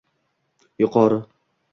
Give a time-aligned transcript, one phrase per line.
[0.81, 1.19] Yuqori